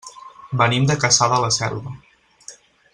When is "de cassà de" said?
0.91-1.39